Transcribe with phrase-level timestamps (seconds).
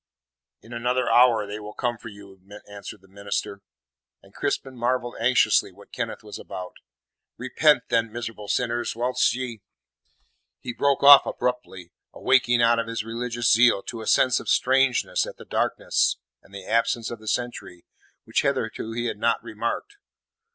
[0.63, 3.61] "In another hour they will come for you," answered the minister.
[4.23, 6.77] And Crispin marvelled anxiously what Kenneth was about.
[7.37, 9.59] "Repent then, miserable sinners, whilst yet"
[10.63, 15.27] He broke off abruptly, awaking out of his religious zeal to a sense of strangeness
[15.27, 17.85] at the darkness and the absence of the sentry,
[18.23, 19.97] which hitherto he had not remarked.